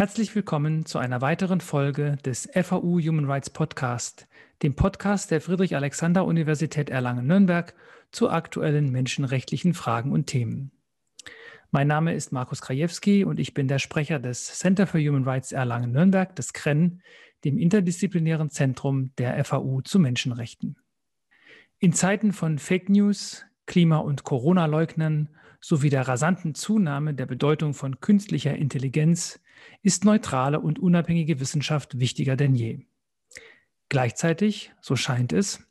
[0.00, 4.28] Herzlich willkommen zu einer weiteren Folge des FAU Human Rights Podcast,
[4.62, 7.74] dem Podcast der Friedrich-Alexander-Universität Erlangen-Nürnberg
[8.10, 10.72] zu aktuellen menschenrechtlichen Fragen und Themen.
[11.70, 15.52] Mein Name ist Markus Krajewski und ich bin der Sprecher des Center for Human Rights
[15.52, 17.02] Erlangen-Nürnberg, des CREN,
[17.44, 20.78] dem interdisziplinären Zentrum der FAU zu Menschenrechten.
[21.78, 25.28] In Zeiten von Fake News, Klima- und Corona-Leugnern
[25.60, 29.40] sowie der rasanten Zunahme der Bedeutung von künstlicher Intelligenz
[29.82, 32.86] ist neutrale und unabhängige Wissenschaft wichtiger denn je.
[33.88, 35.66] Gleichzeitig, so scheint es,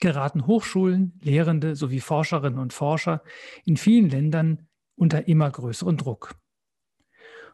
[0.00, 3.22] geraten Hochschulen, Lehrende sowie Forscherinnen und Forscher
[3.64, 6.36] in vielen Ländern unter immer größeren Druck.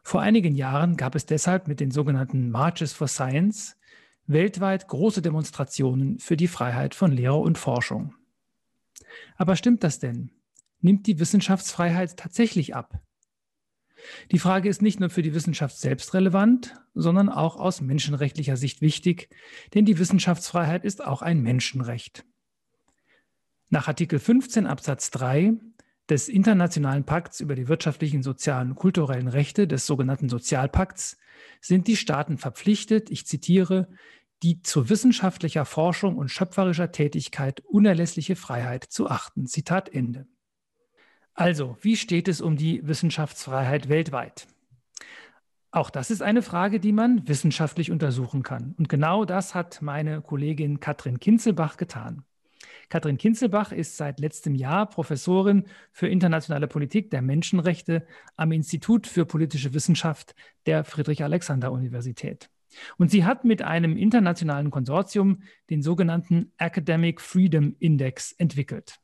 [0.03, 3.77] Vor einigen Jahren gab es deshalb mit den sogenannten Marches for Science
[4.27, 8.15] weltweit große Demonstrationen für die Freiheit von Lehre und Forschung.
[9.37, 10.31] Aber stimmt das denn?
[10.81, 13.01] Nimmt die Wissenschaftsfreiheit tatsächlich ab?
[14.31, 18.81] Die Frage ist nicht nur für die Wissenschaft selbst relevant, sondern auch aus menschenrechtlicher Sicht
[18.81, 19.29] wichtig,
[19.75, 22.25] denn die Wissenschaftsfreiheit ist auch ein Menschenrecht.
[23.69, 25.55] Nach Artikel 15 Absatz 3
[26.09, 31.19] des Internationalen Pakts über die wirtschaftlichen, sozialen und kulturellen Rechte des sogenannten Sozialpakts
[31.61, 33.89] sind die Staaten verpflichtet, ich zitiere,
[34.43, 39.47] die zu wissenschaftlicher Forschung und schöpferischer Tätigkeit unerlässliche Freiheit zu achten.
[39.47, 40.29] Zitat Ende.
[41.39, 44.47] Also, wie steht es um die Wissenschaftsfreiheit weltweit?
[45.71, 48.75] Auch das ist eine Frage, die man wissenschaftlich untersuchen kann.
[48.79, 52.25] Und genau das hat meine Kollegin Katrin Kinzelbach getan.
[52.89, 59.27] Katrin Kinzelbach ist seit letztem Jahr Professorin für internationale Politik der Menschenrechte am Institut für
[59.27, 62.49] politische Wissenschaft der Friedrich-Alexander-Universität.
[62.97, 69.01] Und sie hat mit einem internationalen Konsortium den sogenannten Academic Freedom Index entwickelt.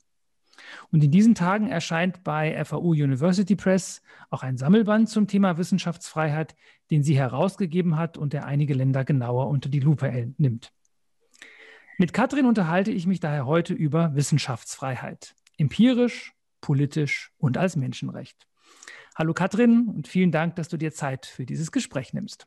[0.90, 6.54] Und in diesen Tagen erscheint bei FAU University Press auch ein Sammelband zum Thema Wissenschaftsfreiheit,
[6.90, 10.72] den sie herausgegeben hat und der einige Länder genauer unter die Lupe nimmt.
[11.98, 18.46] Mit Katrin unterhalte ich mich daher heute über Wissenschaftsfreiheit, empirisch, politisch und als Menschenrecht.
[19.14, 22.46] Hallo Katrin und vielen Dank, dass du dir Zeit für dieses Gespräch nimmst.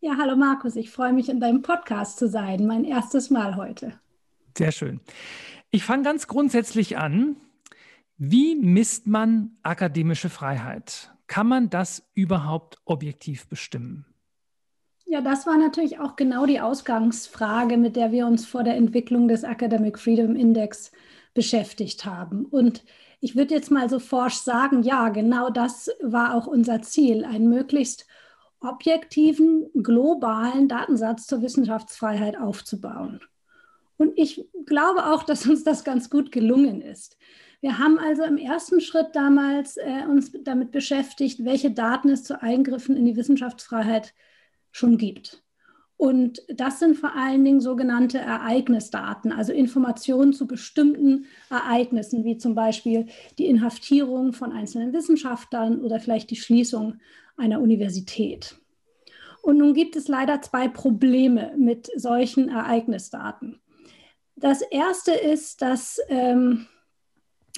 [0.00, 3.98] Ja, hallo Markus, ich freue mich in deinem Podcast zu sein, mein erstes Mal heute.
[4.56, 5.00] Sehr schön.
[5.74, 7.34] Ich fange ganz grundsätzlich an.
[8.16, 11.10] Wie misst man akademische Freiheit?
[11.26, 14.06] Kann man das überhaupt objektiv bestimmen?
[15.04, 19.26] Ja, das war natürlich auch genau die Ausgangsfrage, mit der wir uns vor der Entwicklung
[19.26, 20.92] des Academic Freedom Index
[21.34, 22.44] beschäftigt haben.
[22.44, 22.84] Und
[23.18, 27.48] ich würde jetzt mal so forsch sagen, ja, genau das war auch unser Ziel, einen
[27.48, 28.06] möglichst
[28.60, 33.20] objektiven, globalen Datensatz zur Wissenschaftsfreiheit aufzubauen.
[33.96, 37.16] Und ich glaube auch, dass uns das ganz gut gelungen ist.
[37.60, 42.42] Wir haben also im ersten Schritt damals äh, uns damit beschäftigt, welche Daten es zu
[42.42, 44.12] Eingriffen in die Wissenschaftsfreiheit
[44.70, 45.42] schon gibt.
[45.96, 52.54] Und das sind vor allen Dingen sogenannte Ereignisdaten, also Informationen zu bestimmten Ereignissen, wie zum
[52.54, 53.06] Beispiel
[53.38, 56.98] die Inhaftierung von einzelnen Wissenschaftlern oder vielleicht die Schließung
[57.36, 58.56] einer Universität.
[59.40, 63.60] Und nun gibt es leider zwei Probleme mit solchen Ereignisdaten.
[64.36, 66.66] Das erste ist, dass ähm,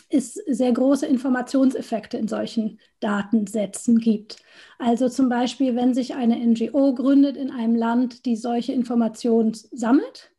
[0.08, 4.36] es sehr große Informationseffekte in solchen Datensätzen gibt.
[4.78, 10.32] Also zum Beispiel, wenn sich eine NGO gründet in einem Land, die solche Informationen sammelt,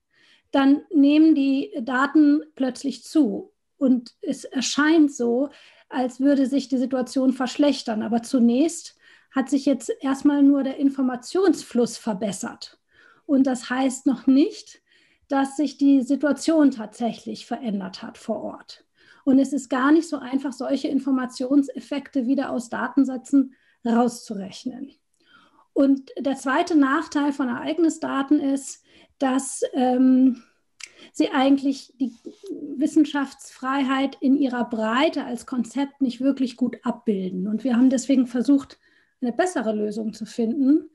[0.52, 3.52] dann nehmen die Daten plötzlich zu.
[3.78, 5.50] Und es erscheint so,
[5.90, 8.02] als würde sich die Situation verschlechtern.
[8.02, 8.96] Aber zunächst
[9.31, 12.80] hat sich jetzt erstmal nur der Informationsfluss verbessert.
[13.26, 14.81] Und das heißt noch nicht,
[15.28, 18.86] dass sich die Situation tatsächlich verändert hat vor Ort.
[19.26, 23.54] Und es ist gar nicht so einfach, solche Informationseffekte wieder aus Datensätzen
[23.86, 24.92] rauszurechnen.
[25.74, 28.84] Und der zweite Nachteil von Ereignisdaten ist,
[29.20, 30.44] dass ähm,
[31.12, 32.14] sie eigentlich die
[32.78, 37.48] Wissenschaftsfreiheit in ihrer Breite als Konzept nicht wirklich gut abbilden.
[37.48, 38.80] Und wir haben deswegen versucht,
[39.22, 40.90] eine bessere Lösung zu finden,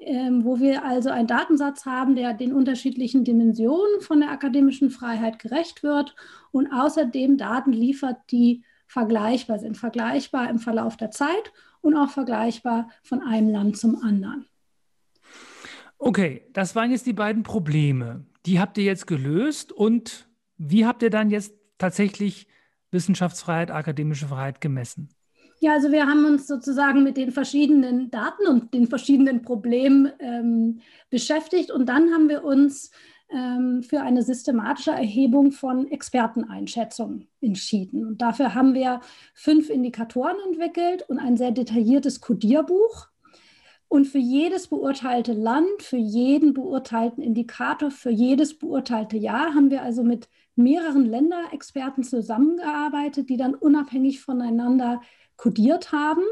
[0.00, 5.38] ähm, wo wir also einen Datensatz haben, der den unterschiedlichen Dimensionen von der akademischen Freiheit
[5.38, 6.14] gerecht wird
[6.52, 12.90] und außerdem Daten liefert, die vergleichbar sind, vergleichbar im Verlauf der Zeit und auch vergleichbar
[13.02, 14.46] von einem Land zum anderen.
[15.98, 18.24] Okay, das waren jetzt die beiden Probleme.
[18.46, 22.48] Die habt ihr jetzt gelöst und wie habt ihr dann jetzt tatsächlich
[22.90, 25.10] Wissenschaftsfreiheit, akademische Freiheit gemessen?
[25.62, 30.80] Ja, also wir haben uns sozusagen mit den verschiedenen Daten und den verschiedenen Problemen ähm,
[31.10, 32.90] beschäftigt und dann haben wir uns
[33.28, 38.06] ähm, für eine systematische Erhebung von Experteneinschätzungen entschieden.
[38.06, 39.00] Und dafür haben wir
[39.34, 43.08] fünf Indikatoren entwickelt und ein sehr detailliertes Codierbuch.
[43.86, 49.82] Und für jedes beurteilte Land, für jeden beurteilten Indikator, für jedes beurteilte Jahr haben wir
[49.82, 55.00] also mit mehreren Länderexperten zusammengearbeitet, die dann unabhängig voneinander
[55.40, 56.22] kodiert haben.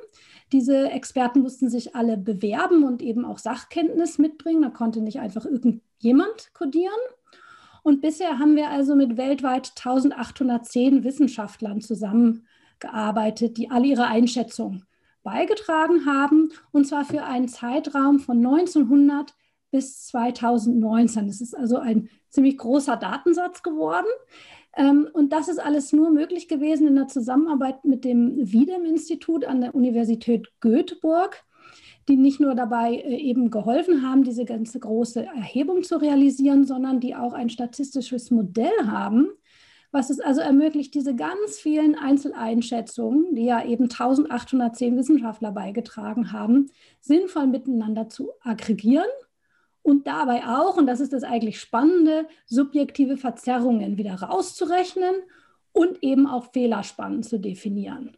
[0.53, 4.63] Diese Experten mussten sich alle bewerben und eben auch Sachkenntnis mitbringen.
[4.63, 6.93] Da konnte nicht einfach irgendjemand kodieren.
[7.83, 14.85] Und bisher haben wir also mit weltweit 1810 Wissenschaftlern zusammengearbeitet, die alle ihre Einschätzung
[15.23, 19.35] beigetragen haben, und zwar für einen Zeitraum von 1900
[19.71, 21.27] bis 2019.
[21.29, 24.07] Das ist also ein ziemlich großer Datensatz geworden.
[24.79, 29.61] Ähm, und das ist alles nur möglich gewesen in der Zusammenarbeit mit dem Wiedem-Institut an
[29.61, 31.45] der Universität Göteborg,
[32.09, 37.01] die nicht nur dabei äh, eben geholfen haben, diese ganze große Erhebung zu realisieren, sondern
[37.01, 39.27] die auch ein statistisches Modell haben,
[39.91, 46.71] was es also ermöglicht, diese ganz vielen Einzeleinschätzungen, die ja eben 1810 Wissenschaftler beigetragen haben,
[47.01, 49.09] sinnvoll miteinander zu aggregieren
[49.89, 55.15] und dabei auch, und das ist das eigentlich Spannende, subjektive Verzerrungen wieder rauszurechnen
[55.73, 58.15] und eben auch Fehlerspannen zu definieren.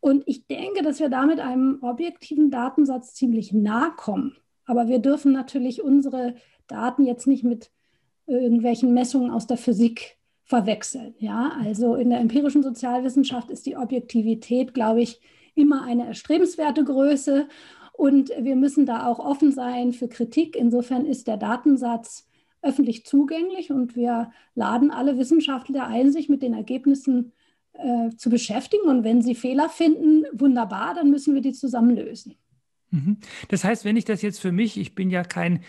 [0.00, 4.36] Und ich denke, dass wir damit einem objektiven Datensatz ziemlich nahe kommen.
[4.66, 6.34] Aber wir dürfen natürlich unsere
[6.66, 7.70] Daten jetzt nicht mit
[8.26, 11.14] irgendwelchen Messungen aus der Physik verwechseln.
[11.20, 15.22] Ja, also in der empirischen Sozialwissenschaft ist die Objektivität, glaube ich,
[15.54, 17.48] immer eine erstrebenswerte Größe.
[17.98, 20.54] Und wir müssen da auch offen sein für Kritik.
[20.54, 22.28] Insofern ist der Datensatz
[22.62, 27.32] öffentlich zugänglich und wir laden alle Wissenschaftler ein, sich mit den Ergebnissen
[27.72, 28.88] äh, zu beschäftigen.
[28.88, 32.36] Und wenn sie Fehler finden, wunderbar, dann müssen wir die zusammen lösen.
[32.92, 33.16] Mhm.
[33.48, 35.64] Das heißt, wenn ich das jetzt für mich, ich bin ja kein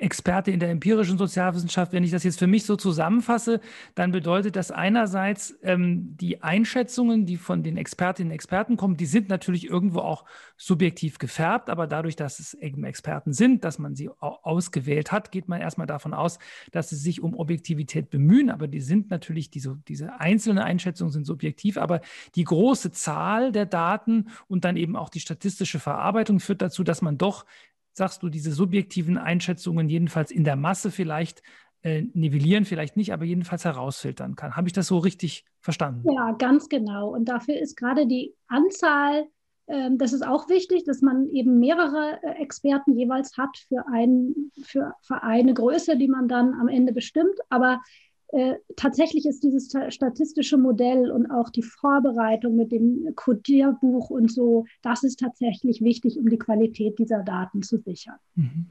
[0.00, 1.92] Experte in der empirischen Sozialwissenschaft.
[1.92, 3.60] Wenn ich das jetzt für mich so zusammenfasse,
[3.94, 9.06] dann bedeutet das einerseits ähm, die Einschätzungen, die von den Expertinnen und Experten kommen, die
[9.06, 10.24] sind natürlich irgendwo auch
[10.56, 15.48] subjektiv gefärbt, aber dadurch, dass es eben Experten sind, dass man sie ausgewählt hat, geht
[15.48, 16.38] man erstmal davon aus,
[16.72, 21.26] dass sie sich um Objektivität bemühen, aber die sind natürlich, diese, diese einzelnen Einschätzungen sind
[21.26, 22.00] subjektiv, aber
[22.34, 27.02] die große Zahl der Daten und dann eben auch die statistische Verarbeitung führt dazu, dass
[27.02, 27.44] man doch
[27.92, 31.42] sagst du, diese subjektiven Einschätzungen jedenfalls in der Masse vielleicht
[31.82, 34.56] äh, nivellieren, vielleicht nicht, aber jedenfalls herausfiltern kann.
[34.56, 36.06] Habe ich das so richtig verstanden?
[36.12, 37.08] Ja, ganz genau.
[37.08, 39.26] Und dafür ist gerade die Anzahl,
[39.66, 44.34] äh, das ist auch wichtig, dass man eben mehrere äh, Experten jeweils hat für, ein,
[44.62, 47.38] für, für eine Größe, die man dann am Ende bestimmt.
[47.48, 47.80] Aber
[48.32, 54.66] äh, tatsächlich ist dieses statistische Modell und auch die Vorbereitung mit dem Codierbuch und so,
[54.82, 58.16] das ist tatsächlich wichtig, um die Qualität dieser Daten zu sichern.
[58.36, 58.66] Mhm.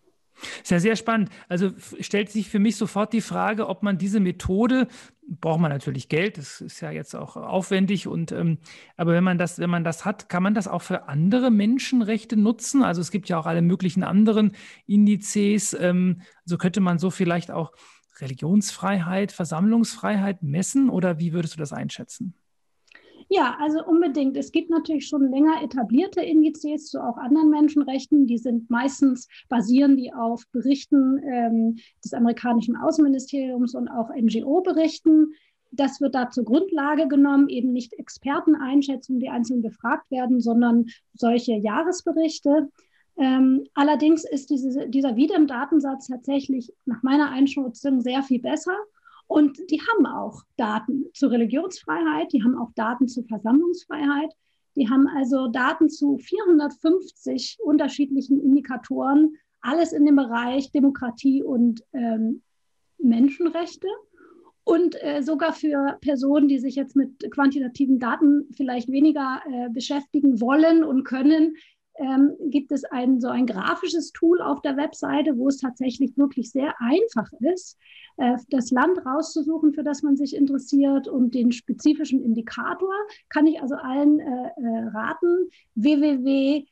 [0.63, 1.29] Sehr, sehr spannend.
[1.49, 4.87] Also stellt sich für mich sofort die Frage, ob man diese Methode,
[5.27, 8.57] braucht man natürlich Geld, das ist ja jetzt auch aufwendig und ähm,
[8.95, 12.37] aber wenn man das, wenn man das hat, kann man das auch für andere Menschenrechte
[12.37, 12.83] nutzen?
[12.83, 14.53] Also es gibt ja auch alle möglichen anderen
[14.87, 15.75] Indizes.
[15.79, 17.73] Ähm, so könnte man so vielleicht auch
[18.21, 22.33] Religionsfreiheit, Versammlungsfreiheit messen oder wie würdest du das einschätzen?
[23.31, 24.35] Ja, also unbedingt.
[24.37, 28.25] Es gibt natürlich schon länger etablierte Indizes zu auch anderen Menschenrechten.
[28.25, 35.33] Die sind meistens basieren die auf Berichten ähm, des amerikanischen Außenministeriums und auch NGO-Berichten.
[35.71, 41.53] Das wird da zur Grundlage genommen, eben nicht Experteneinschätzungen, die einzeln befragt werden, sondern solche
[41.53, 42.69] Jahresberichte.
[43.19, 48.75] Ähm, allerdings ist diese, dieser Wiedem-Datensatz tatsächlich nach meiner Einschätzung sehr viel besser.
[49.27, 54.31] Und die haben auch Daten zur Religionsfreiheit, die haben auch Daten zur Versammlungsfreiheit,
[54.75, 62.41] die haben also Daten zu 450 unterschiedlichen Indikatoren, alles in dem Bereich Demokratie und ähm,
[62.97, 63.87] Menschenrechte.
[64.63, 70.39] Und äh, sogar für Personen, die sich jetzt mit quantitativen Daten vielleicht weniger äh, beschäftigen
[70.39, 71.55] wollen und können,
[71.99, 76.51] ähm, gibt es ein so ein grafisches Tool auf der Webseite, wo es tatsächlich wirklich
[76.51, 77.77] sehr einfach ist,
[78.17, 82.93] äh, das Land rauszusuchen, für das man sich interessiert und den spezifischen Indikator.
[83.29, 86.67] Kann ich also allen äh, äh, raten, www.v-dem.net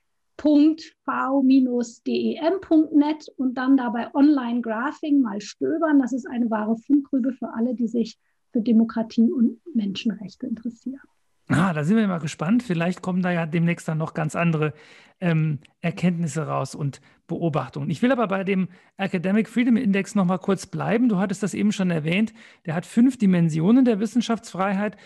[3.38, 6.00] und dann dabei Online-Graphing mal stöbern.
[6.00, 8.18] Das ist eine wahre Fundgrübe für alle, die sich
[8.52, 11.02] für Demokratie und Menschenrechte interessieren.
[11.50, 12.62] Ah, da sind wir mal gespannt.
[12.64, 14.74] Vielleicht kommen da ja demnächst dann noch ganz andere
[15.22, 17.90] ähm, Erkenntnisse raus und Beobachtungen.
[17.90, 21.08] Ich will aber bei dem Academic Freedom Index noch mal kurz bleiben.
[21.08, 22.34] Du hattest das eben schon erwähnt.
[22.66, 24.98] Der hat fünf Dimensionen der Wissenschaftsfreiheit.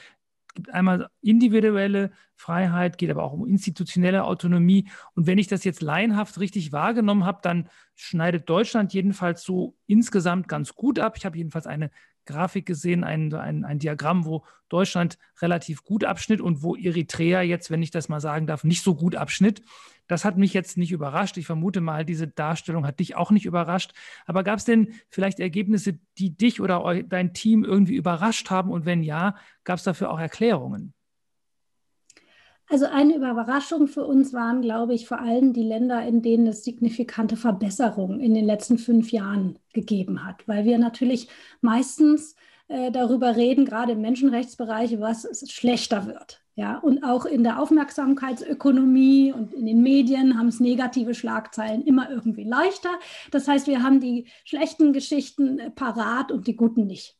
[0.47, 4.89] Es gibt einmal individuelle Freiheit, geht aber auch um institutionelle Autonomie.
[5.13, 10.47] Und wenn ich das jetzt laienhaft richtig wahrgenommen habe, dann schneidet Deutschland jedenfalls so insgesamt
[10.47, 11.17] ganz gut ab.
[11.17, 11.91] Ich habe jedenfalls eine
[12.25, 17.71] Grafik gesehen, ein, ein, ein Diagramm, wo Deutschland relativ gut abschnitt und wo Eritrea jetzt,
[17.71, 19.61] wenn ich das mal sagen darf, nicht so gut abschnitt.
[20.07, 21.37] Das hat mich jetzt nicht überrascht.
[21.37, 23.93] Ich vermute mal, diese Darstellung hat dich auch nicht überrascht.
[24.25, 28.71] Aber gab es denn vielleicht Ergebnisse, die dich oder dein Team irgendwie überrascht haben?
[28.71, 30.93] Und wenn ja, gab es dafür auch Erklärungen?
[32.71, 36.63] Also eine Überraschung für uns waren, glaube ich, vor allem die Länder, in denen es
[36.63, 41.27] signifikante Verbesserungen in den letzten fünf Jahren gegeben hat, weil wir natürlich
[41.59, 42.33] meistens
[42.69, 46.41] äh, darüber reden, gerade im Menschenrechtsbereich, was schlechter wird.
[46.55, 52.09] Ja, und auch in der Aufmerksamkeitsökonomie und in den Medien haben es negative Schlagzeilen immer
[52.09, 52.91] irgendwie leichter.
[53.31, 57.17] Das heißt, wir haben die schlechten Geschichten äh, parat und die guten nicht.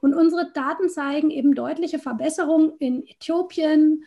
[0.00, 4.04] Und unsere Daten zeigen eben deutliche Verbesserungen in Äthiopien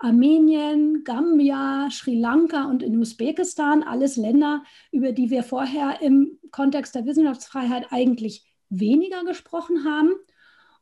[0.00, 6.94] Armenien, Gambia, Sri Lanka und in Usbekistan, alles Länder, über die wir vorher im Kontext
[6.94, 10.12] der Wissenschaftsfreiheit eigentlich weniger gesprochen haben.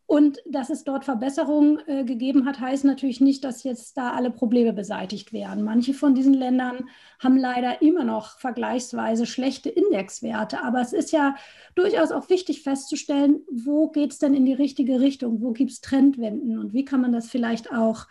[0.07, 4.31] Und dass es dort Verbesserungen äh, gegeben hat, heißt natürlich nicht, dass jetzt da alle
[4.31, 5.65] Probleme beseitigt werden.
[5.65, 10.63] Manche von diesen Ländern haben leider immer noch vergleichsweise schlechte Indexwerte.
[10.63, 11.35] Aber es ist ja
[11.75, 15.43] durchaus auch wichtig festzustellen, wo geht es denn in die richtige Richtung?
[15.43, 16.59] Wo gibt es Trendwenden?
[16.59, 18.07] Und wie kann man das vielleicht auch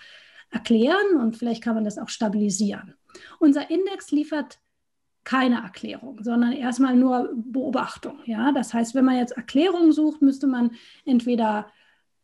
[0.50, 2.96] erklären und vielleicht kann man das auch stabilisieren.
[3.40, 4.60] Unser Index liefert
[5.24, 8.20] keine Erklärung, sondern erstmal nur Beobachtung.
[8.26, 8.54] Ja?
[8.54, 10.72] Das heißt, wenn man jetzt Erklärungen sucht, müsste man
[11.04, 11.68] entweder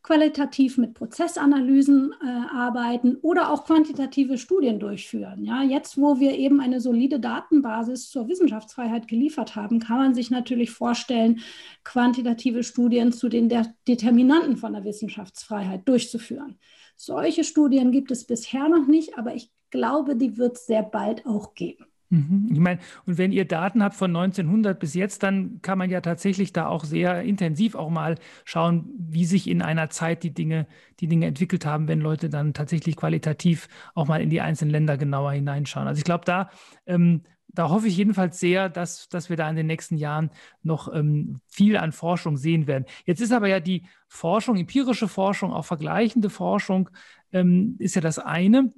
[0.04, 5.46] qualitativ mit Prozessanalysen äh, arbeiten oder auch quantitative Studien durchführen.
[5.46, 10.30] Ja, jetzt, wo wir eben eine solide Datenbasis zur Wissenschaftsfreiheit geliefert haben, kann man sich
[10.30, 11.40] natürlich vorstellen,
[11.86, 13.50] quantitative Studien zu den
[13.88, 16.60] Determinanten von der Wissenschaftsfreiheit durchzuführen.
[16.96, 21.26] Solche Studien gibt es bisher noch nicht, aber ich glaube, die wird es sehr bald
[21.26, 21.86] auch geben.
[22.14, 22.50] Mhm.
[22.52, 26.00] Ich meine, und wenn ihr Daten habt von 1900 bis jetzt, dann kann man ja
[26.00, 30.68] tatsächlich da auch sehr intensiv auch mal schauen, wie sich in einer Zeit die Dinge,
[31.00, 34.96] die Dinge entwickelt haben, wenn Leute dann tatsächlich qualitativ auch mal in die einzelnen Länder
[34.98, 35.88] genauer hineinschauen.
[35.88, 36.52] Also ich glaube, da,
[36.86, 40.32] ähm, da hoffe ich jedenfalls sehr, dass, dass wir da in den nächsten Jahren
[40.64, 42.86] noch ähm, viel an Forschung sehen werden.
[43.06, 46.90] Jetzt ist aber ja die Forschung, empirische Forschung, auch vergleichende Forschung,
[47.32, 48.74] ähm, ist ja das eine.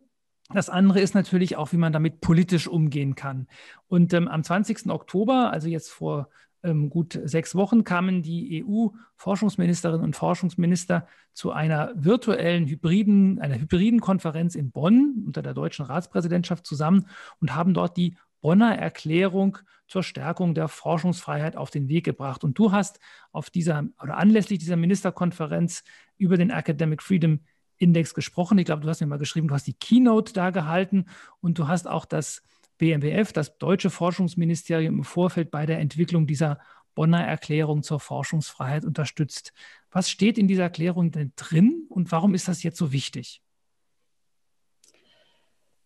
[0.54, 3.48] Das andere ist natürlich auch, wie man damit politisch umgehen kann.
[3.88, 4.90] Und ähm, am 20.
[4.92, 6.30] Oktober, also jetzt vor
[6.66, 14.02] ähm, gut sechs Wochen, kamen die EU-Forschungsministerinnen und Forschungsminister zu einer virtuellen hybriden, einer hybriden
[14.02, 17.08] Konferenz in Bonn unter der deutschen Ratspräsidentschaft zusammen
[17.40, 22.44] und haben dort die Bonner Erklärung zur Stärkung der Forschungsfreiheit auf den Weg gebracht.
[22.44, 23.00] Und du hast
[23.32, 25.84] auf dieser oder anlässlich dieser Ministerkonferenz
[26.20, 27.40] über den Academic Freedom
[27.78, 28.60] Index gesprochen.
[28.60, 31.06] Ich glaube, du hast mir mal geschrieben, du hast die Keynote da gehalten
[31.42, 32.44] und du hast auch das
[32.78, 36.60] BMBF, das deutsche Forschungsministerium, im Vorfeld bei der Entwicklung dieser
[36.94, 39.54] Bonner Erklärung zur Forschungsfreiheit unterstützt.
[39.90, 43.42] Was steht in dieser Erklärung denn drin und warum ist das jetzt so wichtig?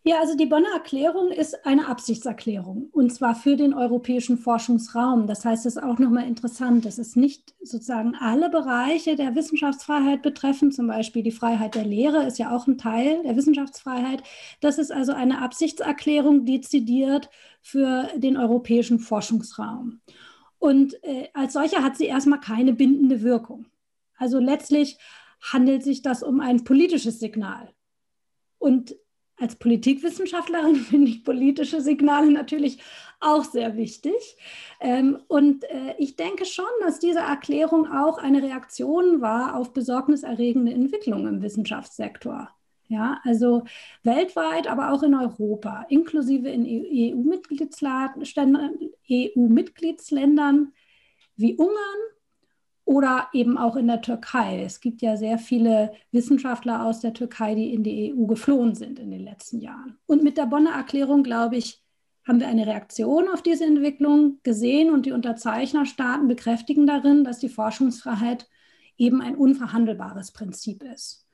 [0.10, 5.28] Ja, also die Bonner Erklärung ist eine Absichtserklärung und zwar für den europäischen Forschungsraum.
[5.28, 10.24] Das heißt, es ist auch nochmal interessant, dass es nicht sozusagen alle Bereiche der Wissenschaftsfreiheit
[10.24, 14.24] betreffen, zum Beispiel die Freiheit der Lehre ist ja auch ein Teil der Wissenschaftsfreiheit.
[14.62, 17.30] Das ist also eine Absichtserklärung dezidiert
[17.62, 20.02] für den europäischen Forschungsraum.
[20.58, 23.68] Und äh, als solcher hat sie erstmal keine bindende Wirkung.
[24.18, 24.98] Also letztlich
[25.40, 27.70] handelt sich das um ein politisches Signal.
[28.58, 28.96] Und
[29.40, 32.80] als Politikwissenschaftlerin finde ich politische Signale natürlich
[33.20, 34.38] auch sehr wichtig.
[34.80, 40.74] Ähm, und äh, ich denke schon, dass diese Erklärung auch eine Reaktion war auf besorgniserregende
[40.74, 42.50] Entwicklungen im Wissenschaftssektor.
[42.88, 43.66] Ja, also
[44.02, 48.24] weltweit, aber auch in Europa, inklusive in EU-Mitgliedsländern
[49.12, 49.48] EU
[51.36, 52.00] wie Ungarn,
[52.90, 54.64] oder eben auch in der Türkei.
[54.64, 58.98] Es gibt ja sehr viele Wissenschaftler aus der Türkei, die in die EU geflohen sind
[58.98, 60.00] in den letzten Jahren.
[60.08, 61.84] Und mit der Bonner Erklärung, glaube ich,
[62.28, 67.50] haben wir eine Reaktion auf diese Entwicklung gesehen und die Unterzeichnerstaaten bekräftigen darin, dass die
[67.50, 68.48] Forschungsfreiheit
[68.98, 71.28] eben ein unverhandelbares Prinzip ist.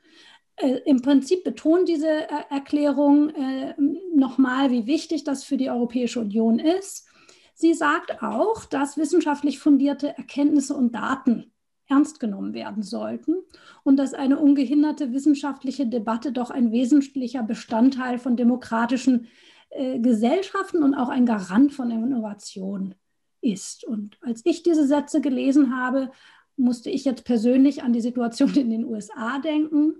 [0.58, 3.76] Äh, Im Prinzip betont diese äh, Erklärung äh,
[4.14, 7.08] nochmal, wie wichtig das für die Europäische Union ist
[7.58, 11.54] Sie sagt auch, dass wissenschaftlich fundierte Erkenntnisse und Daten
[11.88, 13.36] ernst genommen werden sollten
[13.84, 19.28] und dass eine ungehinderte wissenschaftliche Debatte doch ein wesentlicher Bestandteil von demokratischen
[19.70, 22.94] äh, Gesellschaften und auch ein Garant von Innovation
[23.40, 23.86] ist.
[23.86, 26.12] Und als ich diese Sätze gelesen habe,
[26.58, 29.96] musste ich jetzt persönlich an die Situation in den USA denken.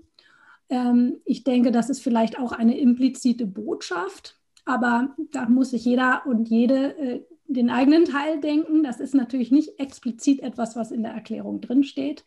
[0.68, 6.26] Ähm, ich denke, das ist vielleicht auch eine implizite Botschaft, aber da muss sich jeder
[6.26, 8.82] und jede äh, den eigenen Teil denken.
[8.82, 12.24] Das ist natürlich nicht explizit etwas, was in der Erklärung drinsteht.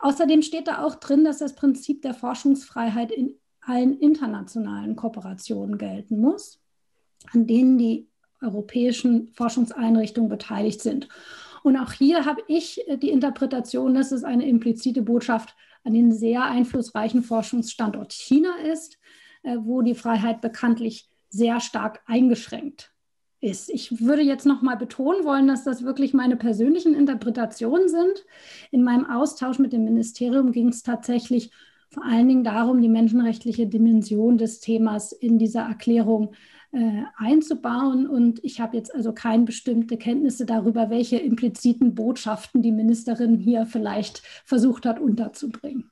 [0.00, 6.20] Außerdem steht da auch drin, dass das Prinzip der Forschungsfreiheit in allen internationalen Kooperationen gelten
[6.20, 6.60] muss,
[7.32, 8.08] an denen die
[8.40, 11.08] europäischen Forschungseinrichtungen beteiligt sind.
[11.62, 15.54] Und auch hier habe ich äh, die Interpretation, dass es eine implizite Botschaft
[15.84, 18.98] an den sehr einflussreichen Forschungsstandort China ist,
[19.42, 22.91] äh, wo die Freiheit bekanntlich sehr stark eingeschränkt
[23.42, 23.68] ist.
[23.68, 28.24] Ich würde jetzt noch mal betonen wollen, dass das wirklich meine persönlichen Interpretationen sind.
[28.70, 31.50] In meinem Austausch mit dem Ministerium ging es tatsächlich
[31.90, 36.32] vor allen Dingen darum, die menschenrechtliche Dimension des Themas in dieser Erklärung
[36.70, 38.06] äh, einzubauen.
[38.06, 43.66] Und ich habe jetzt also keine bestimmte Kenntnisse darüber, welche impliziten Botschaften die Ministerin hier
[43.66, 45.90] vielleicht versucht hat unterzubringen.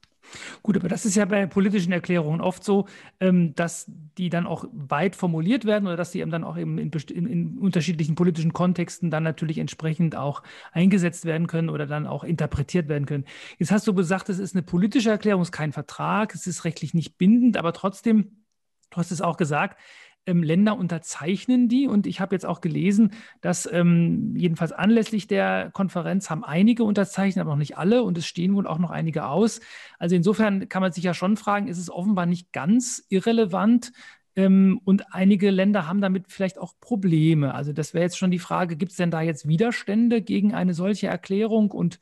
[0.62, 2.86] Gut, aber das ist ja bei politischen Erklärungen oft so,
[3.20, 6.78] ähm, dass die dann auch weit formuliert werden oder dass die eben dann auch eben
[6.78, 12.24] in, in, unterschiedlichen politischen Kontexten dann natürlich entsprechend auch eingesetzt werden können oder dann auch
[12.24, 13.24] interpretiert werden können.
[13.58, 16.64] Jetzt hast du gesagt, es ist eine politische Erklärung, es ist kein Vertrag, es ist
[16.64, 18.44] rechtlich nicht bindend, aber trotzdem,
[18.90, 19.78] du hast es auch gesagt,
[20.26, 21.86] ähm, Länder unterzeichnen die.
[21.86, 27.42] Und ich habe jetzt auch gelesen, dass ähm, jedenfalls anlässlich der Konferenz haben einige unterzeichnet,
[27.42, 28.02] aber noch nicht alle.
[28.02, 29.60] Und es stehen wohl auch noch einige aus.
[29.98, 33.92] Also insofern kann man sich ja schon fragen, ist es offenbar nicht ganz irrelevant,
[34.36, 37.54] ähm, und einige Länder haben damit vielleicht auch Probleme.
[37.54, 40.74] Also das wäre jetzt schon die Frage, gibt es denn da jetzt Widerstände gegen eine
[40.74, 41.98] solche Erklärung und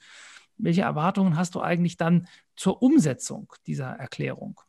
[0.56, 4.60] welche Erwartungen hast du eigentlich dann zur Umsetzung dieser Erklärung?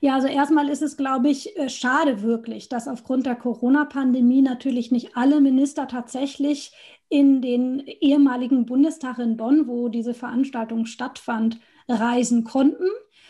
[0.00, 4.90] Ja, also erstmal ist es, glaube ich, äh, schade wirklich, dass aufgrund der Corona-Pandemie natürlich
[4.90, 6.72] nicht alle Minister tatsächlich
[7.08, 11.58] in den ehemaligen Bundestag in Bonn, wo diese Veranstaltung stattfand,
[11.88, 12.86] reisen konnten.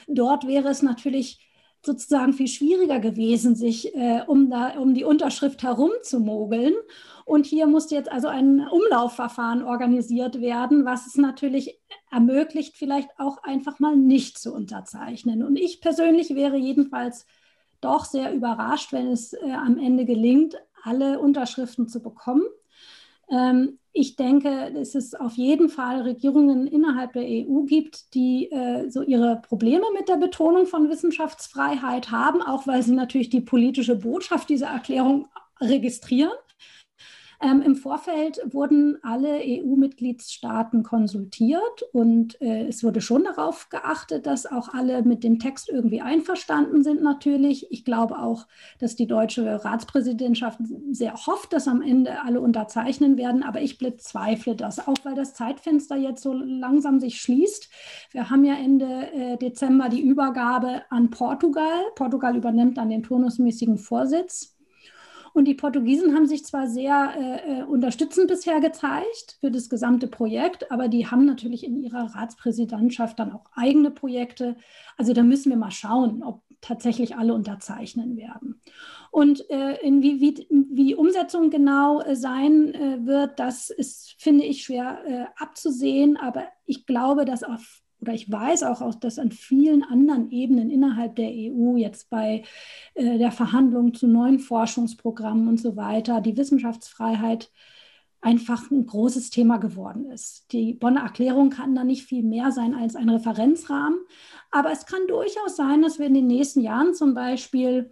[0.06, 1.40] Dort wäre es natürlich
[1.84, 6.74] sozusagen viel schwieriger gewesen, sich äh, um, da, um die Unterschrift herumzumogeln.
[7.24, 13.42] Und hier musste jetzt also ein Umlaufverfahren organisiert werden, was es natürlich ermöglicht, vielleicht auch
[13.42, 15.42] einfach mal nicht zu unterzeichnen.
[15.42, 17.26] Und ich persönlich wäre jedenfalls
[17.80, 22.44] doch sehr überrascht, wenn es äh, am Ende gelingt, alle Unterschriften zu bekommen.
[23.32, 28.88] Ähm, ich denke, dass es auf jeden Fall Regierungen innerhalb der EU gibt, die äh,
[28.88, 33.96] so ihre Probleme mit der Betonung von Wissenschaftsfreiheit haben, auch weil sie natürlich die politische
[33.96, 35.28] Botschaft dieser Erklärung
[35.60, 36.32] registrieren.
[37.42, 44.46] Ähm, Im Vorfeld wurden alle EU-Mitgliedstaaten konsultiert und äh, es wurde schon darauf geachtet, dass
[44.46, 47.66] auch alle mit dem Text irgendwie einverstanden sind natürlich.
[47.72, 48.46] Ich glaube auch,
[48.78, 50.60] dass die deutsche Ratspräsidentschaft
[50.92, 55.34] sehr hofft, dass am Ende alle unterzeichnen werden, aber ich bezweifle das, auch weil das
[55.34, 57.70] Zeitfenster jetzt so langsam sich schließt.
[58.12, 61.80] Wir haben ja Ende äh, Dezember die Übergabe an Portugal.
[61.96, 64.51] Portugal übernimmt dann den turnusmäßigen Vorsitz.
[65.32, 70.06] Und die Portugiesen haben sich zwar sehr äh, äh, unterstützend bisher gezeigt für das gesamte
[70.06, 74.56] Projekt, aber die haben natürlich in ihrer Ratspräsidentschaft dann auch eigene Projekte.
[74.96, 78.60] Also da müssen wir mal schauen, ob tatsächlich alle unterzeichnen werden.
[79.10, 84.14] Und äh, in wie, wie, wie, die Umsetzung genau äh, sein äh, wird, das ist,
[84.18, 86.16] finde ich, schwer äh, abzusehen.
[86.16, 91.16] Aber ich glaube, dass auf oder ich weiß auch, dass an vielen anderen Ebenen innerhalb
[91.16, 92.42] der EU, jetzt bei
[92.94, 97.50] äh, der Verhandlung zu neuen Forschungsprogrammen und so weiter, die Wissenschaftsfreiheit
[98.20, 100.52] einfach ein großes Thema geworden ist.
[100.52, 103.98] Die Bonner Erklärung kann da nicht viel mehr sein als ein Referenzrahmen,
[104.50, 107.90] aber es kann durchaus sein, dass wir in den nächsten Jahren zum Beispiel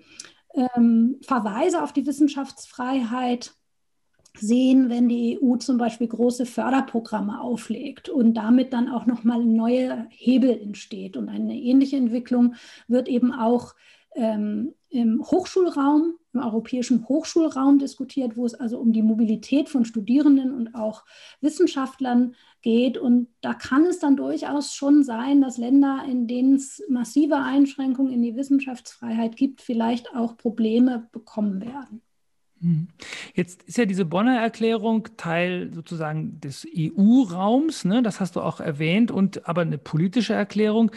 [0.54, 3.54] ähm, Verweise auf die Wissenschaftsfreiheit
[4.40, 10.06] sehen, wenn die EU zum Beispiel große Förderprogramme auflegt und damit dann auch nochmal neue
[10.10, 11.16] Hebel entsteht.
[11.16, 12.54] Und eine ähnliche Entwicklung
[12.88, 13.74] wird eben auch
[14.14, 20.52] ähm, im Hochschulraum, im europäischen Hochschulraum diskutiert, wo es also um die Mobilität von Studierenden
[20.52, 21.04] und auch
[21.40, 22.98] Wissenschaftlern geht.
[22.98, 28.12] Und da kann es dann durchaus schon sein, dass Länder, in denen es massive Einschränkungen
[28.12, 32.02] in die Wissenschaftsfreiheit gibt, vielleicht auch Probleme bekommen werden.
[32.60, 32.88] Mhm.
[33.34, 38.02] Jetzt ist ja diese Bonner Erklärung Teil sozusagen des EU-Raums, ne?
[38.02, 40.90] das hast du auch erwähnt, und aber eine politische Erklärung.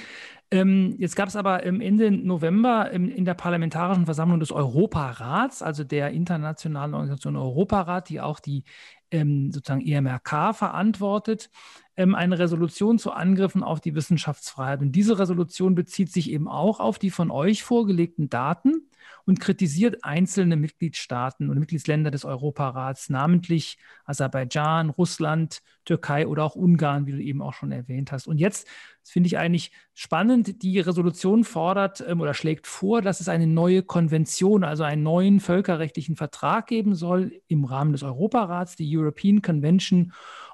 [0.52, 5.84] Ähm, jetzt gab es aber Ende November im, in der Parlamentarischen Versammlung des Europarats, also
[5.84, 8.66] der internationalen Organisation Europarat, die auch die
[9.10, 11.50] ähm, sozusagen EMRK verantwortet,
[11.96, 14.82] ähm, eine Resolution zu Angriffen auf die Wissenschaftsfreiheit.
[14.82, 18.90] Und diese Resolution bezieht sich eben auch auf die von euch vorgelegten Daten
[19.26, 27.06] und kritisiert einzelne Mitgliedstaaten und Mitgliedsländer des Europarats, namentlich Aserbaidschan, Russland, Türkei oder auch Ungarn,
[27.06, 28.28] wie du eben auch schon erwähnt hast.
[28.28, 28.68] Und jetzt
[29.04, 30.64] Das finde ich eigentlich spannend.
[30.64, 35.42] Die Resolution fordert ähm, oder schlägt vor, dass es eine neue Konvention, also einen neuen
[35.42, 40.14] völkerrechtlichen Vertrag geben soll im Rahmen des Europarats, die European Convention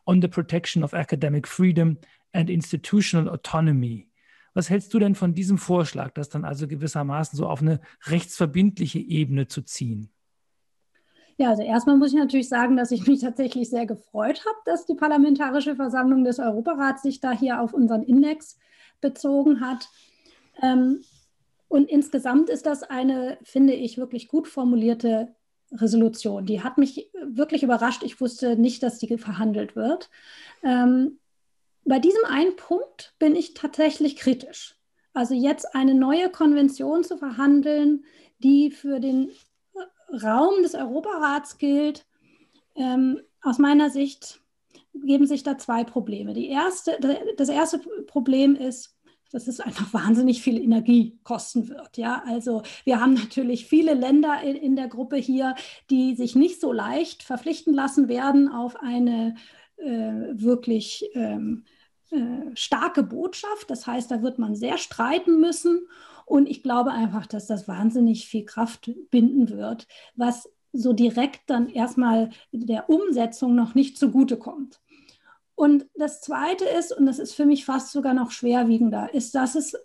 [0.09, 1.97] on the Protection of Academic Freedom
[2.33, 4.09] and Institutional Autonomy.
[4.55, 8.97] Was hältst du denn von diesem Vorschlag, das dann also gewissermaßen so auf eine rechtsverbindliche
[8.97, 10.09] Ebene zu ziehen?
[11.37, 14.87] Ja, also erstmal muss ich natürlich sagen, dass ich mich tatsächlich sehr gefreut habe, dass
[14.87, 18.57] die Parlamentarische Versammlung des Europarats sich da hier auf unseren Index
[19.01, 19.87] bezogen hat.
[20.61, 21.01] Ähm,
[21.67, 25.35] und insgesamt ist das eine, finde ich, wirklich gut formulierte
[25.71, 26.45] Resolution.
[26.45, 28.03] Die hat mich wirklich überrascht.
[28.03, 30.09] Ich wusste nicht, dass die verhandelt wird.
[30.63, 31.19] Ähm,
[31.85, 34.75] bei diesem einen Punkt bin ich tatsächlich kritisch.
[35.13, 38.05] Also jetzt eine neue Konvention zu verhandeln,
[38.39, 39.31] die für den
[40.23, 42.05] Raum des Europarats gilt,
[42.75, 44.41] ähm, aus meiner Sicht
[44.93, 46.33] geben sich da zwei Probleme.
[46.33, 46.97] Die erste,
[47.37, 48.97] das erste Problem ist,
[49.31, 51.97] dass es einfach wahnsinnig viel Energie kosten wird.
[51.97, 55.55] Ja, also wir haben natürlich viele Länder in, in der Gruppe hier,
[55.89, 59.35] die sich nicht so leicht verpflichten lassen werden auf eine
[59.77, 61.63] äh, wirklich ähm,
[62.11, 63.69] äh, starke Botschaft.
[63.69, 65.87] Das heißt, da wird man sehr streiten müssen.
[66.25, 71.69] Und ich glaube einfach, dass das wahnsinnig viel Kraft binden wird, was so direkt dann
[71.69, 74.79] erstmal der Umsetzung noch nicht zugutekommt.
[75.59, 79.55] Und das Zweite ist, und das ist für mich fast sogar noch schwerwiegender, ist, dass
[79.55, 79.75] es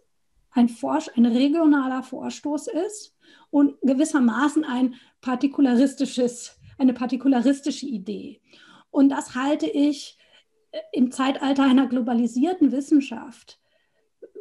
[0.52, 3.16] ein, Forsch ein regionaler Vorstoß ist
[3.50, 8.40] und gewissermaßen ein partikularistisches, eine partikularistische Idee.
[8.92, 10.16] Und das halte ich
[10.70, 13.58] äh, im Zeitalter einer globalisierten Wissenschaft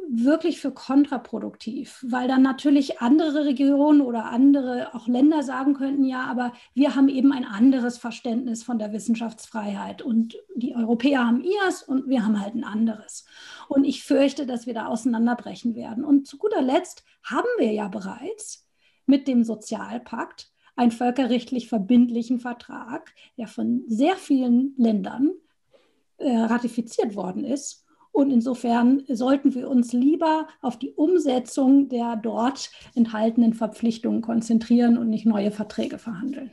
[0.09, 6.25] wirklich für kontraproduktiv, weil dann natürlich andere Regionen oder andere auch Länder sagen könnten, ja,
[6.25, 11.83] aber wir haben eben ein anderes Verständnis von der Wissenschaftsfreiheit und die Europäer haben ihrs
[11.83, 13.25] und wir haben halt ein anderes.
[13.67, 16.03] Und ich fürchte, dass wir da auseinanderbrechen werden.
[16.03, 18.67] Und zu guter Letzt haben wir ja bereits
[19.05, 25.31] mit dem Sozialpakt einen völkerrechtlich verbindlichen Vertrag, der von sehr vielen Ländern
[26.17, 27.82] äh, ratifiziert worden ist
[28.13, 35.09] und insofern sollten wir uns lieber auf die Umsetzung der dort enthaltenen Verpflichtungen konzentrieren und
[35.09, 36.51] nicht neue Verträge verhandeln.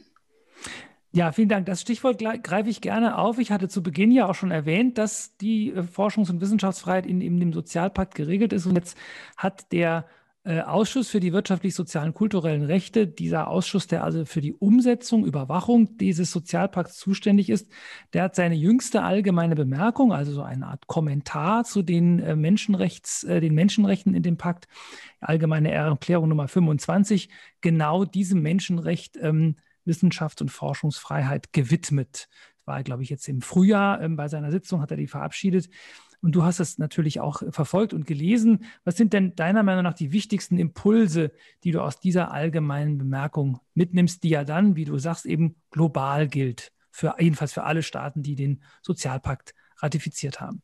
[1.12, 1.66] Ja, vielen Dank.
[1.66, 3.38] Das Stichwort greife ich gerne auf.
[3.38, 7.20] Ich hatte zu Beginn ja auch schon erwähnt, dass die äh, Forschungs- und Wissenschaftsfreiheit in,
[7.20, 8.64] in dem Sozialpakt geregelt ist.
[8.64, 8.96] Und jetzt
[9.36, 10.06] hat der
[10.50, 15.96] äh, Ausschuss für die wirtschaftlich-sozialen kulturellen Rechte, dieser Ausschuss, der also für die Umsetzung, Überwachung
[15.96, 17.70] dieses Sozialpakts zuständig ist,
[18.14, 23.22] der hat seine jüngste allgemeine Bemerkung, also so eine Art Kommentar zu den äh, Menschenrechts,
[23.22, 24.66] äh, den Menschenrechten in dem Pakt,
[25.20, 27.28] allgemeine Erklärung Nummer 25,
[27.60, 32.28] genau diesem Menschenrecht ähm, Wissenschafts- und Forschungsfreiheit gewidmet.
[32.64, 35.68] War, glaube ich, jetzt im Frühjahr ähm, bei seiner Sitzung hat er die verabschiedet.
[36.22, 38.64] Und du hast es natürlich auch verfolgt und gelesen.
[38.84, 41.32] Was sind denn deiner Meinung nach die wichtigsten Impulse,
[41.64, 46.28] die du aus dieser allgemeinen Bemerkung mitnimmst, die ja dann, wie du sagst, eben global
[46.28, 50.62] gilt, für, jedenfalls für alle Staaten, die den Sozialpakt ratifiziert haben?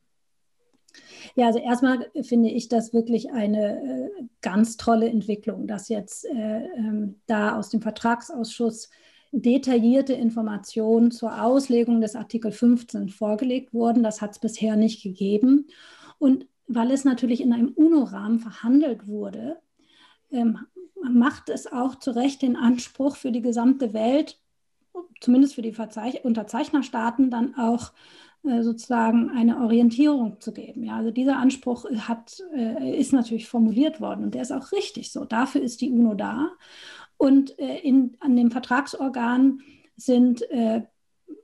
[1.34, 6.64] Ja, also erstmal finde ich das wirklich eine äh, ganz tolle Entwicklung, dass jetzt äh,
[6.76, 8.90] ähm, da aus dem Vertragsausschuss
[9.42, 14.02] detaillierte Informationen zur Auslegung des Artikel 15 vorgelegt wurden.
[14.02, 15.66] Das hat es bisher nicht gegeben.
[16.18, 19.58] Und weil es natürlich in einem UNO-Rahmen verhandelt wurde,
[20.30, 20.58] ähm,
[21.02, 24.40] macht es auch zu Recht den Anspruch für die gesamte Welt,
[25.20, 27.92] zumindest für die Verzeich Unterzeichnerstaaten, dann auch
[28.44, 30.82] äh, sozusagen eine Orientierung zu geben.
[30.82, 35.12] Ja, also dieser Anspruch hat, äh, ist natürlich formuliert worden und der ist auch richtig
[35.12, 35.24] so.
[35.24, 36.50] Dafür ist die UNO da.
[37.16, 39.60] Und äh, in, an dem Vertragsorgan
[39.96, 40.82] sind äh,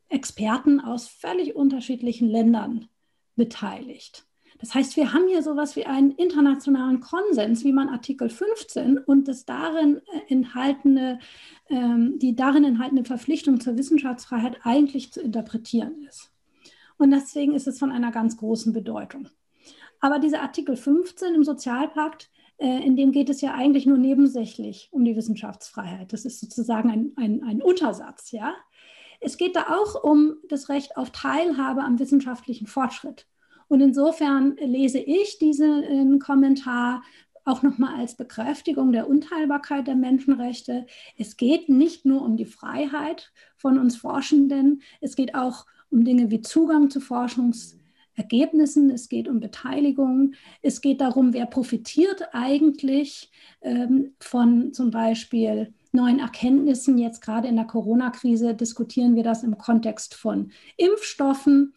[0.08, 2.88] Experten aus völlig unterschiedlichen Ländern
[3.36, 4.26] beteiligt.
[4.62, 9.26] Das heißt, wir haben hier sowas wie einen internationalen Konsens, wie man Artikel 15 und
[9.26, 11.18] das darin äh, enthaltene,
[11.68, 16.30] ähm, die darin enthaltene Verpflichtung zur Wissenschaftsfreiheit eigentlich zu interpretieren ist.
[16.96, 19.28] Und deswegen ist es von einer ganz großen Bedeutung.
[19.98, 25.04] Aber dieser Artikel 15 im Sozialpakt in dem geht es ja eigentlich nur nebensächlich um
[25.04, 26.12] die Wissenschaftsfreiheit.
[26.12, 28.54] Das ist sozusagen ein, ein, ein Untersatz, ja.
[29.20, 33.26] Es geht da auch um das Recht auf Teilhabe am wissenschaftlichen Fortschritt.
[33.68, 37.02] Und insofern lese ich diesen äh, Kommentar
[37.44, 40.86] auch nochmal als Bekräftigung der Unteilbarkeit der Menschenrechte.
[41.16, 46.30] Es geht nicht nur um die Freiheit von uns Forschenden, es geht auch um Dinge
[46.30, 47.81] wie Zugang zu Forschungs-
[48.14, 53.30] Ergebnissen, es geht um Beteiligung, es geht darum, wer profitiert eigentlich
[53.62, 56.98] ähm, von zum Beispiel neuen Erkenntnissen.
[56.98, 61.74] Jetzt gerade in der Corona-Krise diskutieren wir das im Kontext von Impfstoffen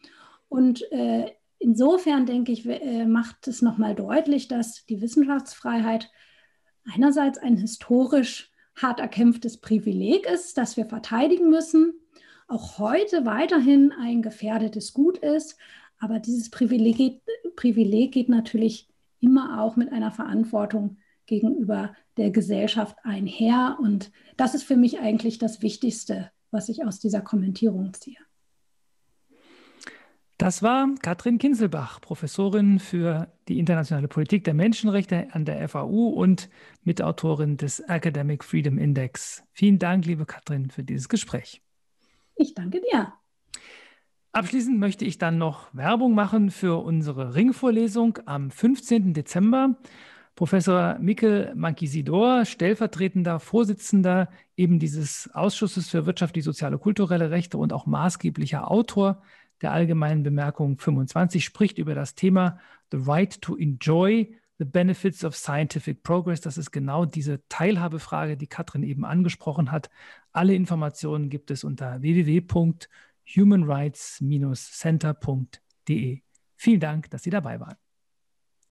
[0.50, 6.12] und äh, insofern denke ich, äh, macht es nochmal deutlich, dass die Wissenschaftsfreiheit
[6.94, 11.94] einerseits ein historisch hart erkämpftes Privileg ist, das wir verteidigen müssen,
[12.48, 15.58] auch heute weiterhin ein gefährdetes Gut ist.
[16.00, 17.22] Aber dieses Privileg,
[17.56, 18.88] Privileg geht natürlich
[19.20, 23.78] immer auch mit einer Verantwortung gegenüber der Gesellschaft einher.
[23.82, 28.18] Und das ist für mich eigentlich das Wichtigste, was ich aus dieser Kommentierung ziehe.
[30.38, 36.50] Das war Katrin Kinselbach, Professorin für die internationale Politik der Menschenrechte an der FAU und
[36.84, 39.44] Mitautorin des Academic Freedom Index.
[39.54, 41.62] Vielen Dank, liebe Katrin, für dieses Gespräch.
[42.36, 43.14] Ich danke dir.
[44.36, 49.14] Abschließend möchte ich dann noch Werbung machen für unsere Ringvorlesung am 15.
[49.14, 49.78] Dezember.
[50.36, 57.86] Professor Mikkel Mankisidor, stellvertretender Vorsitzender eben dieses Ausschusses für wirtschaftlich, soziale, kulturelle Rechte und auch
[57.86, 59.22] maßgeblicher Autor
[59.62, 62.60] der allgemeinen Bemerkung 25, spricht über das Thema
[62.92, 66.42] The Right to Enjoy the Benefits of Scientific Progress.
[66.42, 69.90] Das ist genau diese Teilhabefrage, die Katrin eben angesprochen hat.
[70.34, 72.02] Alle Informationen gibt es unter
[73.26, 76.22] www.humanrights-center.de.
[76.56, 77.76] Vielen Dank, dass Sie dabei waren.